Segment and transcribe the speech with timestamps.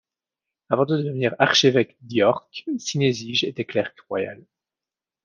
[0.71, 4.43] Avant de devenir archevêque d'York, Cynesige était clerc royal.